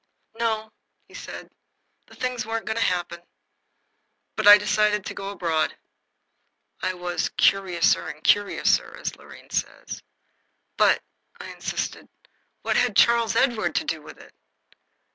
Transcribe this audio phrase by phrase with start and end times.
[0.39, 0.71] "No,"
[1.07, 1.51] he said,
[2.07, 3.21] "the things weren't going to happen.
[4.35, 5.77] But I decided to go abroad."
[6.81, 10.01] I was "curiouser and curiouser," as Lorraine says.
[10.75, 11.03] "But,"
[11.39, 12.09] I insisted,
[12.63, 14.33] "what had Charles Edward to do with it?"